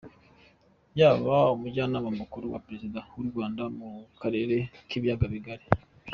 [0.99, 3.89] Yabaye umujyanama mukuru wa Perezida w’u Rwanda mu
[4.21, 4.55] karere
[4.89, 5.65] k’ibiyaga bigari.